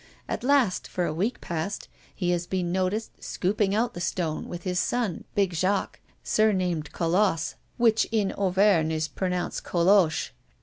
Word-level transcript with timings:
At 0.27 0.43
last, 0.43 0.87
for 0.87 1.05
a 1.05 1.13
week 1.13 1.41
past, 1.41 1.87
he 2.15 2.31
has 2.31 2.47
been 2.47 2.71
noticed 2.71 3.11
scooping 3.23 3.75
out 3.75 3.93
the 3.93 4.01
stone, 4.01 4.49
with 4.49 4.63
his 4.63 4.79
son, 4.79 5.25
big 5.35 5.53
Jacques, 5.53 5.99
surnamed 6.23 6.91
Colosse, 6.91 7.53
which 7.77 8.05
in 8.11 8.33
Auvergne 8.35 8.89
is 8.91 9.07
pronounced 9.07 9.63
'Coloche.' 9.63 10.33